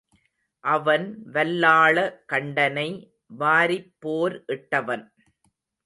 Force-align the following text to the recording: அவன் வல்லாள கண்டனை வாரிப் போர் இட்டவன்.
அவன் 0.63 1.05
வல்லாள 1.33 1.97
கண்டனை 2.25 2.87
வாரிப் 3.39 3.93
போர் 3.99 4.37
இட்டவன். 4.47 5.05